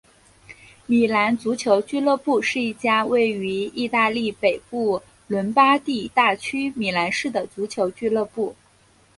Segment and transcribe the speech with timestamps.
[0.87, 8.55] 米兰足球俱乐部是一家位于义大利北部伦巴第大区米兰市的足球俱乐部。